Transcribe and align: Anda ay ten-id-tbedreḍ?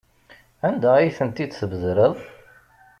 Anda 0.67 0.89
ay 0.95 1.09
ten-id-tbedreḍ? 1.17 2.17